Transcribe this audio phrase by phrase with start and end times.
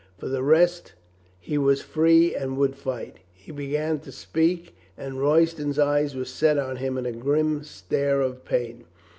[0.17, 0.93] For the rest
[1.39, 3.17] he was free and would fight.
[3.33, 8.19] He began to speak and Royston's eyes were set on him in a grim stare
[8.21, 8.85] of pain.